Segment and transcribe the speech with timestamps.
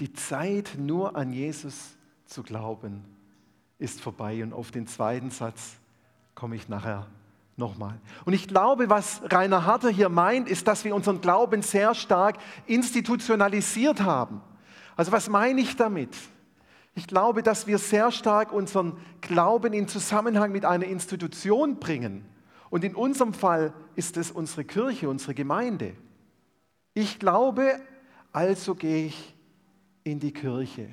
[0.00, 3.04] Die Zeit, nur an Jesus zu glauben,
[3.78, 4.42] ist vorbei.
[4.42, 5.76] Und auf den zweiten Satz
[6.34, 7.06] komme ich nachher
[7.56, 7.98] nochmal.
[8.24, 12.38] Und ich glaube, was Rainer Harter hier meint, ist, dass wir unseren Glauben sehr stark
[12.66, 14.40] institutionalisiert haben.
[14.96, 16.16] Also was meine ich damit?
[16.94, 22.24] Ich glaube, dass wir sehr stark unseren Glauben in Zusammenhang mit einer Institution bringen.
[22.70, 25.94] Und in unserem Fall ist es unsere Kirche, unsere Gemeinde.
[26.94, 27.80] Ich glaube,
[28.32, 29.34] also gehe ich
[30.04, 30.88] in die Kirche.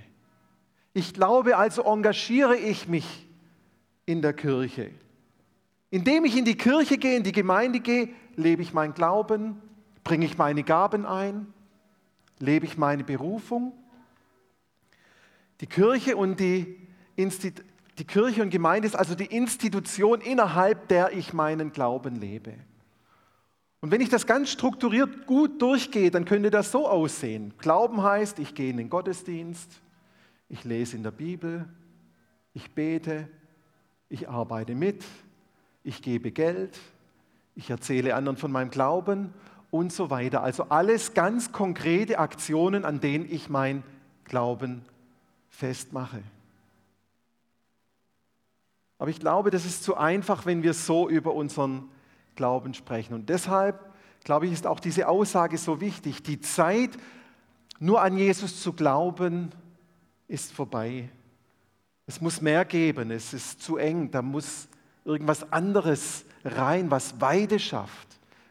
[0.93, 3.27] Ich glaube, also engagiere ich mich
[4.05, 4.91] in der Kirche.
[5.89, 9.61] Indem ich in die Kirche gehe, in die Gemeinde gehe, lebe ich meinen Glauben,
[10.03, 11.53] bringe ich meine Gaben ein,
[12.39, 13.73] lebe ich meine Berufung.
[15.61, 16.77] Die Kirche und die,
[17.15, 17.63] Instit
[17.97, 22.53] die Kirche und Gemeinde ist also die Institution, innerhalb der ich meinen Glauben lebe.
[23.87, 27.53] Und wenn ich das ganz strukturiert gut durchgehe, dann könnte das so aussehen.
[27.57, 29.79] Glauben heißt, ich gehe in den Gottesdienst,
[30.49, 31.69] ich lese in der Bibel,
[32.53, 33.29] ich bete,
[34.09, 35.05] ich arbeite mit,
[35.85, 36.77] ich gebe Geld,
[37.55, 39.33] ich erzähle anderen von meinem Glauben
[39.71, 40.43] und so weiter.
[40.43, 43.83] Also alles ganz konkrete Aktionen, an denen ich mein
[44.25, 44.81] Glauben
[45.47, 46.23] festmache.
[48.97, 51.87] Aber ich glaube, das ist zu einfach, wenn wir so über unseren
[52.37, 53.13] Glauben sprechen.
[53.13, 53.93] Und deshalb,
[54.23, 56.23] glaube ich, ist auch diese Aussage so wichtig.
[56.23, 56.91] Die Zeit,
[57.79, 59.51] nur an Jesus zu glauben,
[60.29, 61.09] ist vorbei.
[62.05, 64.69] Es muss mehr geben, es ist zu eng, da muss
[65.03, 68.07] irgendwas anderes rein, was Weide schafft,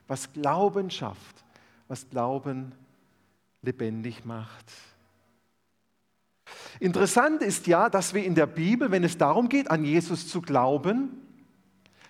[0.06, 1.44] was Glauben schafft,
[1.88, 2.72] was Glauben
[3.62, 4.70] lebendig macht.
[6.78, 10.42] Interessant ist ja, dass wir in der Bibel, wenn es darum geht, an Jesus zu
[10.42, 11.10] glauben,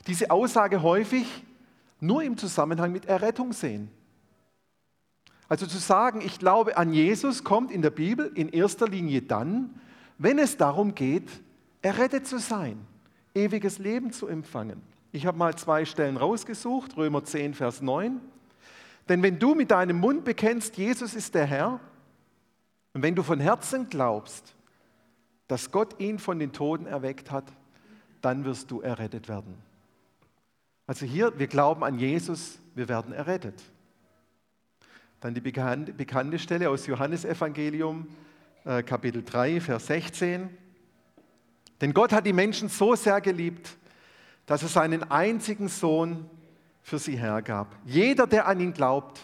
[0.06, 1.26] diese Aussage häufig
[2.00, 3.90] nur im Zusammenhang mit Errettung sehen.
[5.48, 9.80] Also zu sagen, ich glaube an Jesus, kommt in der Bibel in erster Linie dann,
[10.18, 11.30] wenn es darum geht,
[11.82, 12.78] errettet zu sein,
[13.34, 14.82] ewiges Leben zu empfangen.
[15.12, 18.20] Ich habe mal zwei Stellen rausgesucht, Römer 10, Vers 9.
[19.08, 21.80] Denn wenn du mit deinem Mund bekennst, Jesus ist der Herr,
[22.92, 24.54] und wenn du von Herzen glaubst,
[25.48, 27.52] dass Gott ihn von den Toten erweckt hat,
[28.20, 29.54] dann wirst du errettet werden.
[30.86, 33.60] Also hier, wir glauben an Jesus, wir werden errettet.
[35.20, 38.06] Dann die bekannte, bekannte Stelle aus Johannesevangelium,
[38.64, 40.48] äh, Kapitel 3, Vers 16.
[41.80, 43.76] Denn Gott hat die Menschen so sehr geliebt,
[44.46, 46.30] dass er seinen einzigen Sohn
[46.82, 47.74] für sie hergab.
[47.84, 49.20] Jeder, der an ihn glaubt,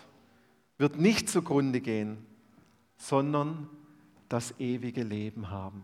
[0.79, 2.27] wird nicht zugrunde gehen,
[2.97, 3.69] sondern
[4.29, 5.83] das ewige Leben haben.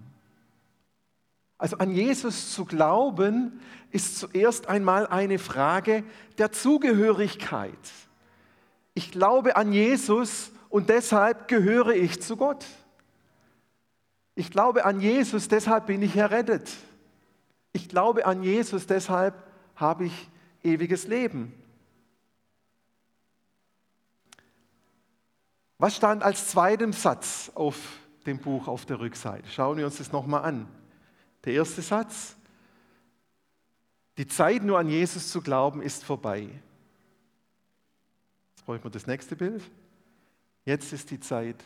[1.59, 3.61] Also an Jesus zu glauben,
[3.91, 6.05] ist zuerst einmal eine Frage
[6.39, 7.73] der Zugehörigkeit.
[8.95, 12.65] Ich glaube an Jesus und deshalb gehöre ich zu Gott.
[14.35, 16.71] Ich glaube an Jesus, deshalb bin ich errettet.
[17.73, 19.35] Ich glaube an Jesus, deshalb
[19.75, 20.31] habe ich
[20.63, 21.53] ewiges Leben.
[25.79, 27.77] Was stand als zweiten Satz auf
[28.27, 29.49] dem Buch auf der Rückseite?
[29.49, 30.69] Schauen wir uns das nochmal an.
[31.45, 32.37] Der erste Satz,
[34.17, 36.49] die Zeit nur an Jesus zu glauben, ist vorbei.
[38.57, 39.63] Jetzt brauchen wir das nächste Bild.
[40.65, 41.63] Jetzt ist die Zeit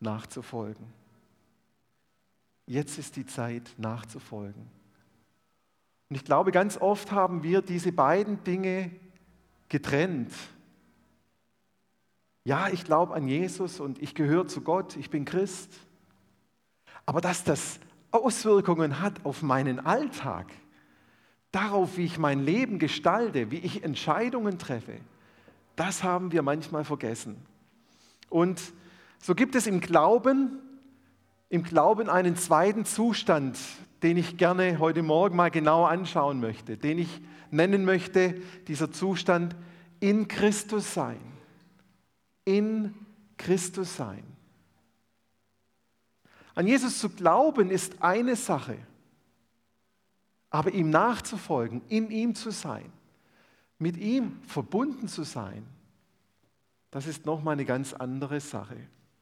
[0.00, 0.86] nachzufolgen.
[2.66, 4.68] Jetzt ist die Zeit nachzufolgen.
[6.10, 8.90] Und ich glaube, ganz oft haben wir diese beiden Dinge
[9.68, 10.32] getrennt.
[12.44, 15.72] Ja, ich glaube an Jesus und ich gehöre zu Gott, ich bin Christ.
[17.04, 17.80] Aber dass das
[18.10, 20.46] Auswirkungen hat auf meinen Alltag,
[21.52, 24.96] darauf, wie ich mein Leben gestalte, wie ich Entscheidungen treffe,
[25.76, 27.36] das haben wir manchmal vergessen.
[28.28, 28.60] Und
[29.20, 30.58] so gibt es im Glauben,
[31.48, 33.58] im Glauben einen zweiten Zustand,
[34.02, 37.20] den ich gerne heute Morgen mal genauer anschauen möchte, den ich
[37.50, 38.34] nennen möchte,
[38.66, 39.56] dieser Zustand
[40.00, 41.20] in Christus sein.
[42.44, 42.94] In
[43.36, 44.24] Christus sein.
[46.58, 48.76] An Jesus zu glauben ist eine Sache,
[50.50, 52.92] aber ihm nachzufolgen, in ihm zu sein,
[53.78, 55.64] mit ihm verbunden zu sein,
[56.90, 58.76] das ist nochmal eine ganz andere Sache.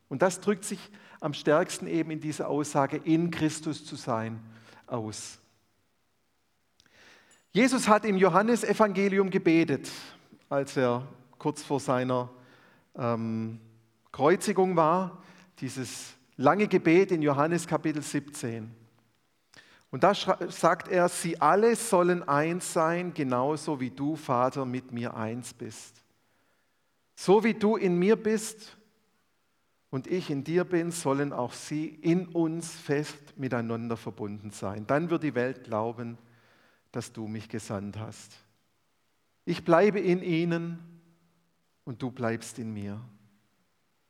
[0.09, 0.79] Und das drückt sich
[1.21, 4.41] am stärksten eben in dieser Aussage, in Christus zu sein,
[4.87, 5.39] aus.
[7.53, 9.91] Jesus hat im Johannesevangelium gebetet,
[10.49, 11.07] als er
[11.37, 12.31] kurz vor seiner
[12.97, 13.61] ähm,
[14.11, 15.23] Kreuzigung war,
[15.61, 18.71] dieses lange Gebet in Johannes Kapitel 17.
[19.91, 25.17] Und da sagt er, sie alle sollen eins sein, genauso wie du, Vater, mit mir
[25.17, 26.03] eins bist.
[27.15, 28.77] So wie du in mir bist
[29.91, 34.87] und ich in dir bin, sollen auch sie in uns fest miteinander verbunden sein.
[34.87, 36.19] Dann wird die Welt glauben,
[36.93, 38.37] dass du mich gesandt hast.
[39.47, 40.79] Ich bleibe in ihnen
[41.85, 43.01] und du bleibst in mir.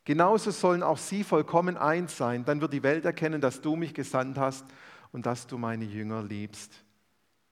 [0.07, 2.45] Genauso sollen auch sie vollkommen eins sein.
[2.45, 4.65] Dann wird die Welt erkennen, dass du mich gesandt hast
[5.11, 6.73] und dass du meine Jünger liebst,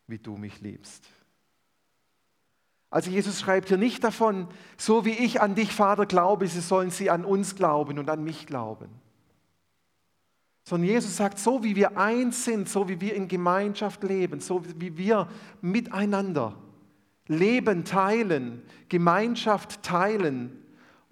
[0.07, 1.05] wie du mich liebst.
[2.91, 4.47] Also Jesus schreibt hier nicht davon,
[4.77, 8.23] so wie ich an dich, Vater, glaube, sie sollen sie an uns glauben und an
[8.23, 8.89] mich glauben.
[10.63, 14.63] Sondern Jesus sagt, so wie wir eins sind, so wie wir in Gemeinschaft leben, so
[14.79, 15.29] wie wir
[15.61, 16.55] miteinander
[17.27, 20.64] Leben teilen, Gemeinschaft teilen,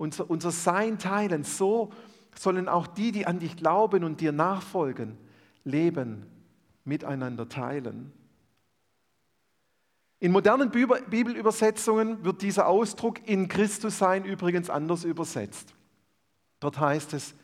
[0.02, 1.92] unser, unser Sein teilen, so
[2.34, 5.16] sollen auch die, die an dich glauben und dir nachfolgen,
[5.64, 6.26] Leben
[6.84, 8.12] miteinander teilen.
[10.18, 15.72] In modernen Bibelübersetzungen wird dieser Ausdruck in Christus sein übrigens anders übersetzt.
[16.58, 17.34] Dort heißt es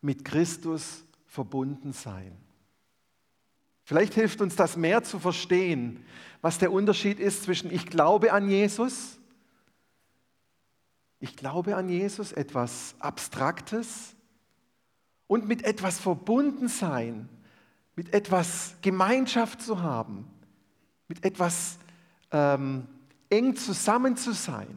[0.00, 2.36] mit Christus verbunden sein.
[3.84, 6.04] Vielleicht hilft uns das mehr zu verstehen,
[6.40, 9.17] was der Unterschied ist zwischen ich glaube an Jesus,
[11.20, 14.14] ich glaube an Jesus, etwas Abstraktes,
[15.28, 17.28] und mit etwas verbunden sein,
[17.94, 20.26] mit etwas Gemeinschaft zu haben,
[21.06, 21.78] mit etwas
[22.32, 22.86] ähm,
[23.30, 24.76] eng zusammen zu sein.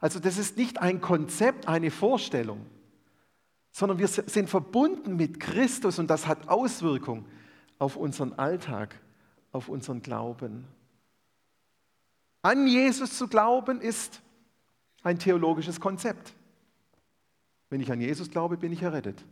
[0.00, 2.64] Also das ist nicht ein Konzept, eine Vorstellung,
[3.70, 7.26] sondern wir sind verbunden mit Christus und das hat Auswirkungen
[7.78, 8.98] auf unseren Alltag,
[9.52, 10.64] auf unseren Glauben.
[12.42, 14.22] An Jesus zu glauben ist
[15.02, 16.32] ein theologisches Konzept.
[17.68, 19.24] Wenn ich an Jesus glaube, bin ich errettet.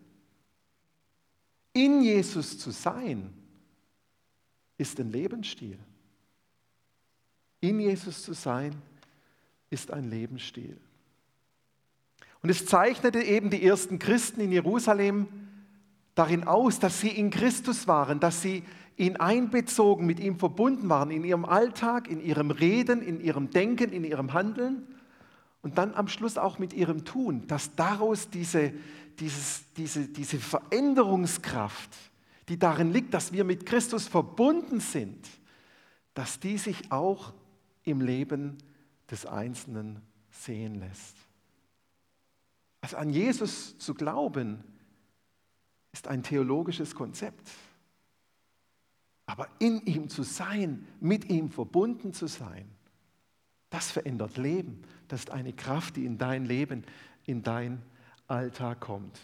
[1.73, 3.33] In Jesus zu sein
[4.79, 5.79] ist ein Lebensstil.
[7.61, 8.75] In Jesus zu sein,
[9.71, 10.79] ist ein Lebensstil.
[12.43, 15.27] Und es zeichnete eben die ersten Christen in Jerusalem
[16.15, 18.63] darin aus, dass sie in Christus waren, dass sie
[18.97, 23.93] ihn einbezogen, mit ihm verbunden waren, in ihrem Alltag, in ihrem Reden, in ihrem Denken,
[23.93, 24.87] in ihrem Handeln
[25.69, 28.73] und dann am Schluss auch mit ihrem Tun, dass daraus diese,
[29.19, 31.95] dieses, diese, diese Veränderungskraft,
[32.49, 35.29] die darin liegt, dass wir mit Christus verbunden sind,
[36.15, 37.35] dass die sich auch
[37.83, 38.57] im Leben
[39.11, 40.01] des Einzelnen
[40.31, 41.17] sehen lässt.
[42.81, 44.65] Also an Jesus zu glauben,
[45.93, 47.51] ist ein theologisches Konzept.
[49.27, 52.71] Aber in ihm zu sein, mit ihm verbunden zu sein,
[53.71, 54.83] das verändert Leben.
[55.09, 56.85] Das ist eine Kraft, die in dein Leben,
[57.25, 57.83] in dein
[58.27, 59.19] Alltag kommt.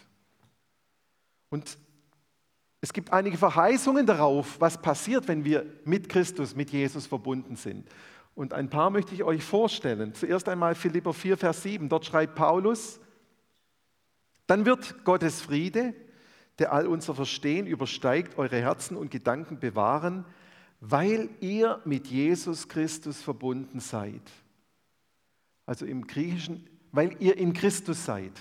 [1.49, 1.77] Und
[2.81, 7.87] es gibt einige Verheißungen darauf, was passiert, wenn wir mit Christus, mit Jesus verbunden sind.
[8.35, 10.13] Und ein paar möchte ich euch vorstellen.
[10.13, 11.89] Zuerst einmal Philipper 4, Vers 7.
[11.89, 12.99] Dort schreibt Paulus,
[14.45, 15.95] dann wird Gottes Friede,
[16.59, 20.25] der all unser Verstehen übersteigt, eure Herzen und Gedanken bewahren,
[20.89, 24.21] weil ihr mit Jesus Christus verbunden seid.
[25.65, 28.33] Also im Griechischen, weil ihr in Christus seid,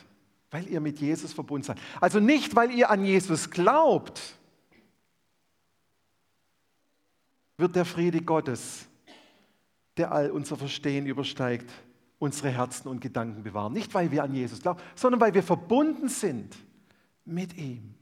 [0.50, 1.78] weil ihr mit Jesus verbunden seid.
[2.00, 4.20] Also nicht, weil ihr an Jesus glaubt,
[7.56, 8.88] wird der Friede Gottes
[9.96, 11.70] der all unser Verstehen übersteigt,
[12.18, 13.72] unsere Herzen und Gedanken bewahren.
[13.72, 16.56] Nicht, weil wir an Jesus glauben, sondern weil wir verbunden sind
[17.24, 17.94] mit ihm.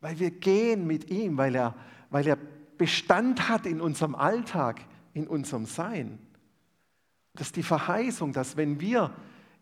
[0.00, 1.74] Weil wir gehen mit ihm, weil er,
[2.10, 2.38] weil er
[2.80, 4.80] Bestand hat in unserem Alltag,
[5.12, 6.18] in unserem Sein.
[7.34, 9.12] Das ist die Verheißung, dass wenn wir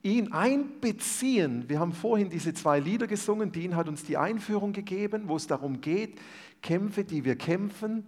[0.03, 5.25] ihn einbeziehen, wir haben vorhin diese zwei Lieder gesungen, Dean hat uns die Einführung gegeben,
[5.27, 6.21] wo es darum geht,
[6.63, 8.07] Kämpfe, die wir kämpfen,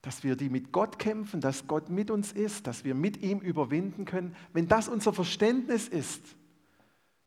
[0.00, 3.38] dass wir die mit Gott kämpfen, dass Gott mit uns ist, dass wir mit ihm
[3.38, 4.34] überwinden können.
[4.52, 6.20] Wenn das unser Verständnis ist,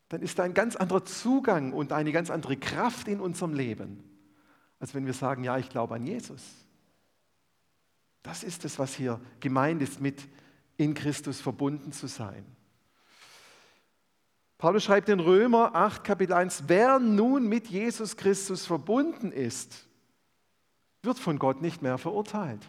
[0.10, 4.03] dann ist da ein ganz anderer Zugang und eine ganz andere Kraft in unserem Leben,
[4.81, 6.64] als wenn wir sagen, ja, ich glaube an Jesus.
[8.25, 10.27] Das ist es, was hier gemeint ist, mit
[10.77, 12.44] in Christus verbunden zu sein.
[14.58, 19.88] Paulus schreibt in Römer 8, Kapitel 1, wer nun mit Jesus Christus verbunden ist,
[21.03, 22.67] wird von Gott nicht mehr verurteilt.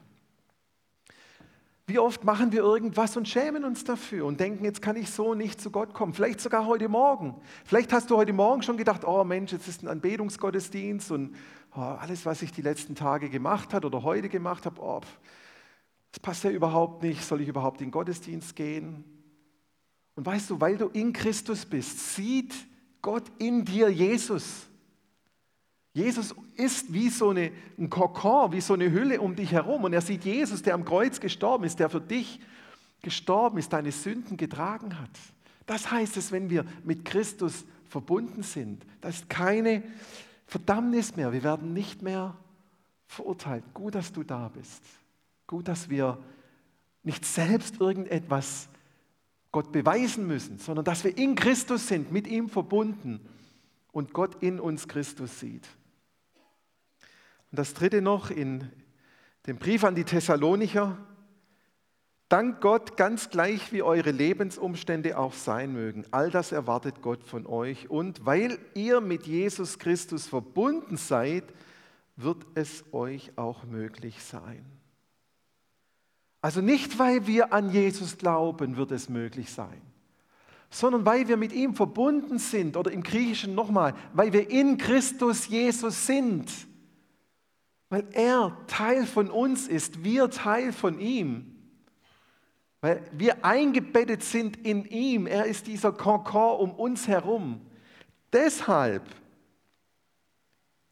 [1.86, 5.32] Wie oft machen wir irgendwas und schämen uns dafür und denken, jetzt kann ich so
[5.34, 6.12] nicht zu Gott kommen.
[6.12, 7.40] Vielleicht sogar heute Morgen.
[7.64, 11.34] Vielleicht hast du heute Morgen schon gedacht, oh Mensch, jetzt ist ein Anbetungsgottesdienst und
[11.74, 15.00] oh, alles, was ich die letzten Tage gemacht habe oder heute gemacht habe, oh,
[16.16, 17.22] das passt ja überhaupt nicht.
[17.22, 19.04] Soll ich überhaupt in den Gottesdienst gehen?
[20.14, 22.54] Und weißt du, weil du in Christus bist, sieht
[23.02, 24.66] Gott in dir Jesus.
[25.92, 29.84] Jesus ist wie so eine, ein Kokon, wie so eine Hülle um dich herum.
[29.84, 32.40] Und er sieht Jesus, der am Kreuz gestorben ist, der für dich
[33.02, 35.10] gestorben ist, deine Sünden getragen hat.
[35.66, 38.86] Das heißt es, wenn wir mit Christus verbunden sind.
[39.02, 39.82] Da ist keine
[40.46, 41.30] Verdammnis mehr.
[41.34, 42.34] Wir werden nicht mehr
[43.06, 43.64] verurteilt.
[43.74, 44.82] Gut, dass du da bist.
[45.46, 46.18] Gut, dass wir
[47.02, 48.68] nicht selbst irgendetwas
[49.52, 53.20] Gott beweisen müssen, sondern dass wir in Christus sind, mit ihm verbunden
[53.92, 55.66] und Gott in uns Christus sieht.
[57.50, 58.70] Und das dritte noch in
[59.46, 60.98] dem Brief an die Thessalonicher.
[62.28, 66.04] Dank Gott, ganz gleich wie eure Lebensumstände auch sein mögen.
[66.10, 67.88] All das erwartet Gott von euch.
[67.88, 71.44] Und weil ihr mit Jesus Christus verbunden seid,
[72.16, 74.75] wird es euch auch möglich sein.
[76.46, 79.82] Also nicht, weil wir an Jesus glauben, wird es möglich sein,
[80.70, 85.48] sondern weil wir mit ihm verbunden sind oder im Griechischen nochmal, weil wir in Christus
[85.48, 86.48] Jesus sind,
[87.88, 91.56] weil er Teil von uns ist, wir Teil von ihm,
[92.80, 97.60] weil wir eingebettet sind in ihm, er ist dieser Konkord um uns herum.
[98.32, 99.02] Deshalb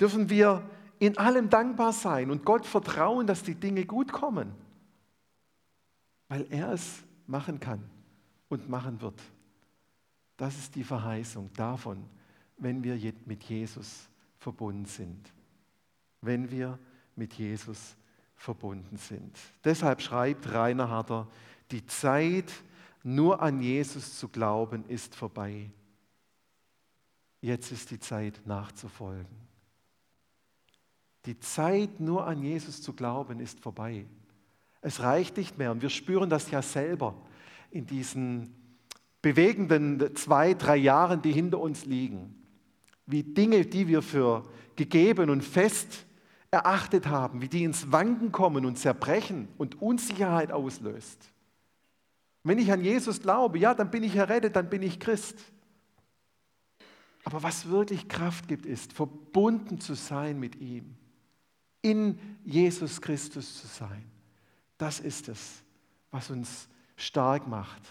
[0.00, 0.68] dürfen wir
[0.98, 4.63] in allem dankbar sein und Gott vertrauen, dass die Dinge gut kommen,
[6.28, 7.82] weil er es machen kann
[8.48, 9.20] und machen wird.
[10.36, 12.04] Das ist die Verheißung davon,
[12.56, 15.32] wenn wir mit Jesus verbunden sind.
[16.20, 16.78] Wenn wir
[17.16, 17.96] mit Jesus
[18.36, 19.38] verbunden sind.
[19.62, 21.28] Deshalb schreibt Rainer Harder,
[21.70, 22.52] die Zeit,
[23.02, 25.70] nur an Jesus zu glauben, ist vorbei.
[27.40, 29.44] Jetzt ist die Zeit nachzufolgen.
[31.26, 34.06] Die Zeit, nur an Jesus zu glauben, ist vorbei.
[34.84, 37.14] Es reicht nicht mehr und wir spüren das ja selber
[37.70, 38.54] in diesen
[39.22, 42.34] bewegenden zwei, drei Jahren, die hinter uns liegen.
[43.06, 44.44] Wie Dinge, die wir für
[44.76, 46.04] gegeben und fest
[46.50, 51.32] erachtet haben, wie die ins Wanken kommen und zerbrechen und Unsicherheit auslöst.
[52.42, 55.38] Wenn ich an Jesus glaube, ja, dann bin ich errettet, dann bin ich Christ.
[57.24, 60.94] Aber was wirklich Kraft gibt, ist, verbunden zu sein mit ihm
[61.80, 64.13] in Jesus Christus zu sein.
[64.78, 65.62] Das ist es,
[66.10, 67.82] was uns stark macht,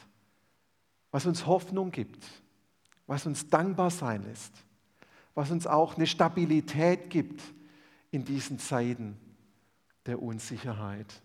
[1.11, 2.25] was uns Hoffnung gibt,
[3.07, 4.53] was uns dankbar sein lässt,
[5.35, 7.41] was uns auch eine Stabilität gibt
[8.11, 9.17] in diesen Zeiten
[10.05, 11.21] der Unsicherheit.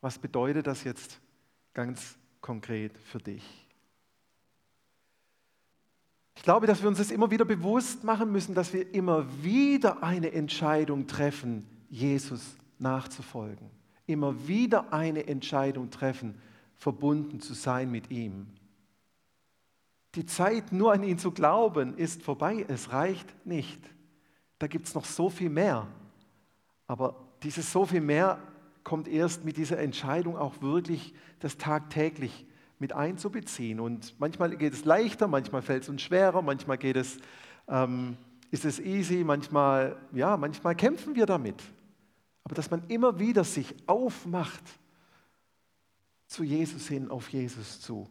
[0.00, 1.20] Was bedeutet das jetzt
[1.74, 3.44] ganz konkret für dich?
[6.34, 10.02] Ich glaube, dass wir uns das immer wieder bewusst machen müssen, dass wir immer wieder
[10.02, 13.70] eine Entscheidung treffen, Jesus nachzufolgen.
[14.06, 16.34] Immer wieder eine Entscheidung treffen,
[16.76, 18.48] verbunden zu sein mit ihm.
[20.14, 22.66] Die Zeit, nur an ihn zu glauben, ist vorbei.
[22.68, 23.80] Es reicht nicht.
[24.58, 25.86] Da gibt es noch so viel mehr.
[26.86, 28.38] Aber dieses so viel mehr
[28.84, 32.46] kommt erst mit dieser Entscheidung auch wirklich das tagtäglich
[32.78, 33.80] mit einzubeziehen.
[33.80, 37.18] Und manchmal geht es leichter, manchmal fällt es uns schwerer, manchmal geht es,
[37.68, 38.16] ähm,
[38.50, 41.62] ist es easy, manchmal, ja, manchmal kämpfen wir damit.
[42.44, 44.64] Aber dass man immer wieder sich aufmacht
[46.26, 48.08] zu Jesus hin, auf Jesus zu.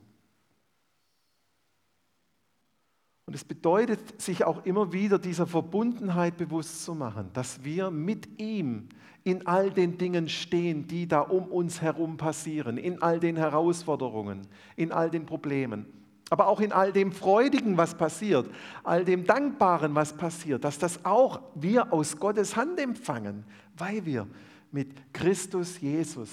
[3.26, 8.42] Und es bedeutet, sich auch immer wieder dieser Verbundenheit bewusst zu machen, dass wir mit
[8.42, 8.90] ihm
[9.24, 14.48] in all den Dingen stehen, die da um uns herum passieren, in all den Herausforderungen,
[14.76, 15.86] in all den Problemen,
[16.32, 18.50] aber auch in all dem Freudigen, was passiert,
[18.86, 23.44] all dem Dankbaren, was passiert, dass das auch wir aus Gottes Hand empfangen,
[23.78, 24.26] weil wir
[24.72, 26.30] mit Christus Jesus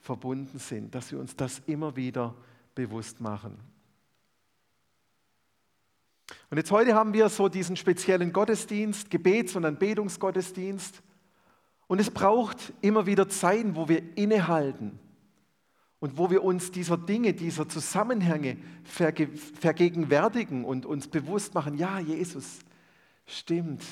[0.00, 2.34] verbunden sind, dass wir uns das immer wieder
[2.74, 3.58] bewusst machen.
[6.48, 11.02] Und jetzt heute haben wir so diesen speziellen Gottesdienst, Gebets- und Anbetungsgottesdienst.
[11.86, 14.98] Und es braucht immer wieder Zeiten, wo wir innehalten
[16.04, 21.98] und wo wir uns dieser Dinge, dieser Zusammenhänge verge vergegenwärtigen und uns bewusst machen, ja,
[21.98, 22.58] Jesus,
[23.24, 23.82] stimmt.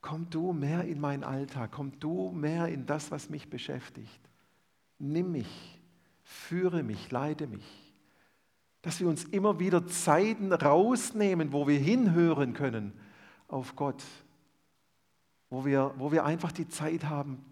[0.00, 4.20] Komm du mehr in meinen Alltag, komm du mehr in das, was mich beschäftigt.
[4.98, 5.80] Nimm mich,
[6.24, 7.94] führe mich, leite mich.
[8.82, 12.92] Dass wir uns immer wieder Zeiten rausnehmen, wo wir hinhören können
[13.46, 14.02] auf Gott
[15.50, 17.44] wo wir, wo wir einfach die Zeit haben,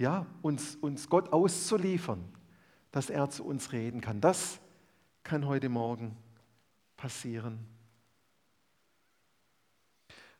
[0.00, 2.24] ja, uns, uns Gott auszuliefern,
[2.90, 4.22] dass er zu uns reden kann.
[4.22, 4.58] Das
[5.22, 6.16] kann heute Morgen
[6.96, 7.58] passieren.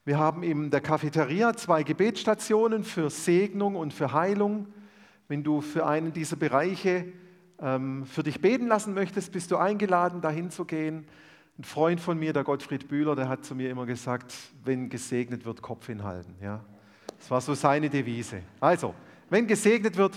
[0.03, 4.67] Wir haben in der Cafeteria zwei Gebetsstationen für Segnung und für Heilung.
[5.29, 7.13] Wenn du für einen dieser Bereiche
[7.61, 11.07] ähm, für dich beten lassen möchtest, bist du eingeladen, dahin zu gehen.
[11.59, 15.45] Ein Freund von mir, der Gottfried Bühler, der hat zu mir immer gesagt, wenn gesegnet
[15.45, 16.35] wird, Kopf hinhalten.
[16.41, 16.65] Ja?
[17.19, 18.43] Das war so seine Devise.
[18.59, 18.95] Also,
[19.31, 20.15] wenn gesegnet wird,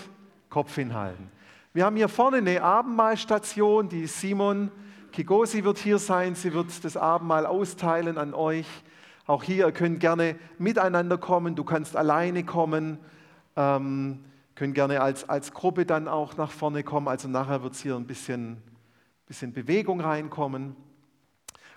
[0.50, 1.32] Kopf hinhalten.
[1.74, 4.72] Wir haben hier vorne eine Abendmahlstation, die Simon
[5.12, 8.66] Kigosi wird hier sein, sie wird das Abendmahl austeilen an euch.
[9.28, 12.98] Auch hier, ihr könnt gerne miteinander kommen, du kannst alleine kommen,
[13.56, 17.08] ähm, könnt gerne als, als Gruppe dann auch nach vorne kommen.
[17.08, 18.58] Also nachher wird es hier ein bisschen,
[19.28, 20.76] bisschen Bewegung reinkommen.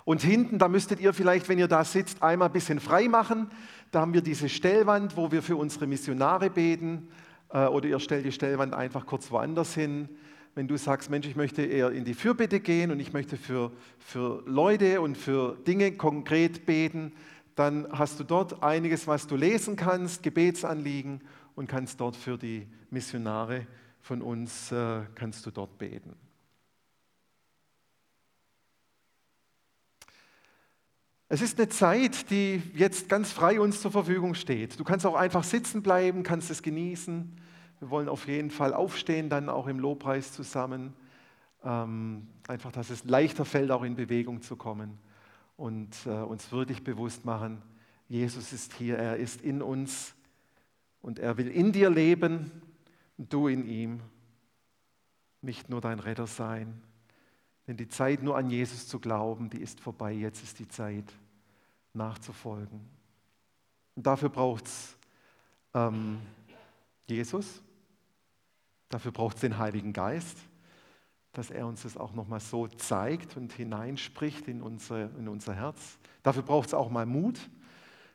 [0.06, 3.50] Und hinten, da müsstet ihr vielleicht, wenn ihr da sitzt, einmal ein bisschen frei machen.
[3.90, 7.08] Da haben wir diese Stellwand, wo wir für unsere Missionare beten.
[7.50, 10.08] Äh, oder ihr stellt die Stellwand einfach kurz woanders hin.
[10.54, 13.72] Wenn du sagst, Mensch, ich möchte eher in die Fürbitte gehen und ich möchte für,
[13.98, 17.12] für Leute und für Dinge konkret beten,
[17.54, 21.20] dann hast du dort einiges, was du lesen kannst, Gebetsanliegen
[21.54, 23.66] und kannst dort für die Missionare
[24.00, 26.14] von uns, äh, kannst du dort beten.
[31.28, 34.78] Es ist eine Zeit, die jetzt ganz frei uns zur Verfügung steht.
[34.78, 37.36] Du kannst auch einfach sitzen bleiben, kannst es genießen.
[37.80, 40.94] Wir wollen auf jeden Fall aufstehen, dann auch im Lobpreis zusammen.
[41.64, 44.98] Ähm, einfach, dass es leichter fällt, auch in Bewegung zu kommen
[45.56, 47.60] und äh, uns wirklich bewusst machen,
[48.08, 50.14] Jesus ist hier, er ist in uns
[51.00, 52.52] und er will in dir leben
[53.18, 54.00] und du in ihm.
[55.42, 56.80] Nicht nur dein Retter sein,
[57.66, 60.12] denn die Zeit nur an Jesus zu glauben, die ist vorbei.
[60.12, 61.12] Jetzt ist die Zeit
[61.92, 62.80] nachzufolgen.
[63.96, 64.96] Und dafür braucht es
[65.74, 66.18] ähm,
[67.06, 67.62] Jesus,
[68.88, 70.38] dafür braucht es den Heiligen Geist,
[71.32, 75.98] dass er uns das auch nochmal so zeigt und hineinspricht in, unsere, in unser Herz.
[76.22, 77.38] Dafür braucht es auch mal Mut,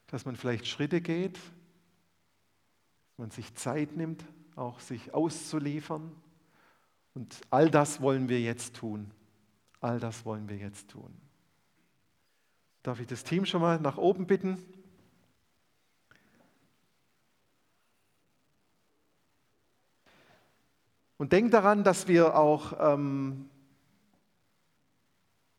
[0.08, 6.12] dass man vielleicht Schritte geht, dass man sich Zeit nimmt, auch sich auszuliefern.
[7.13, 9.12] Und all das wollen wir jetzt tun.
[9.82, 11.12] All das wollen wir jetzt tun.
[12.84, 14.58] Darf ich das Team schon mal nach oben bitten?
[21.18, 23.50] Und denk daran, dass wir auch ähm,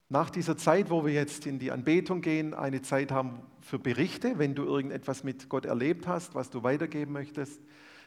[0.09, 4.39] nach dieser Zeit, wo wir jetzt in die Anbetung gehen, eine Zeit haben für Berichte.
[4.39, 7.61] Wenn du irgendetwas mit Gott erlebt hast, was du weitergeben möchtest,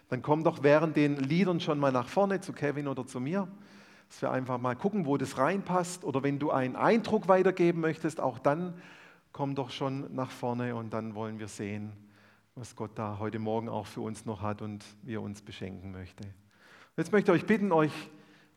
[0.10, 3.48] dann komm doch während den Liedern schon mal nach vorne zu Kevin oder zu mir,
[4.16, 6.06] dass wir einfach mal gucken, wo das reinpasst.
[6.06, 8.74] Oder wenn du einen Eindruck weitergeben möchtest, auch dann
[9.34, 11.92] komm doch schon nach vorne und dann wollen wir sehen,
[12.56, 15.92] was Gott da heute Morgen auch für uns noch hat und wie er uns beschenken
[15.92, 16.24] möchte.
[16.96, 17.92] Jetzt möchte ich euch bitten, euch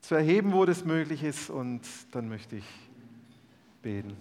[0.00, 1.80] zu erheben, wo das möglich ist, und
[2.12, 2.64] dann möchte ich
[3.82, 4.16] beten.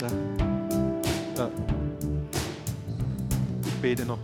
[0.00, 0.08] Ja.
[1.36, 1.50] Ja.
[3.64, 4.18] Ich bete noch.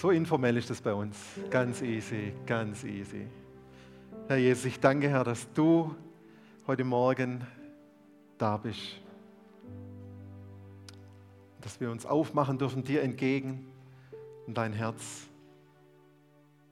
[0.00, 1.14] So informell ist das bei uns.
[1.50, 3.26] Ganz easy, ganz easy.
[4.28, 5.94] Herr Jesus, ich danke, Herr, dass du
[6.66, 7.46] heute Morgen
[8.38, 8.98] da bist.
[11.60, 13.66] Dass wir uns aufmachen dürfen dir entgegen
[14.46, 15.28] in dein Herz.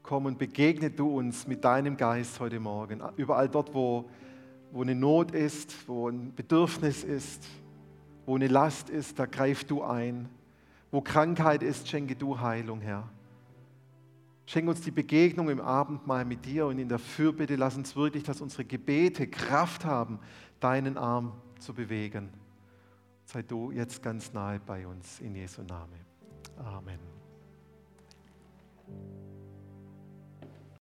[0.03, 3.03] Komm und begegne du uns mit deinem Geist heute Morgen.
[3.19, 4.09] Überall dort, wo,
[4.73, 7.47] wo eine Not ist, wo ein Bedürfnis ist,
[8.25, 10.31] wo eine Last ist, da greif du ein.
[10.91, 13.07] Wo Krankheit ist, schenke du Heilung, Herr.
[14.49, 18.23] Schenke uns die Begegnung im Abendmahl mit dir und in der Fürbitte lass uns wirklich,
[18.23, 20.21] dass unsere Gebete Kraft haben,
[20.59, 22.31] deinen Arm zu bewegen.
[23.27, 26.01] Sei du jetzt ganz nahe bei uns in Jesu Namen.
[26.57, 27.18] Amen.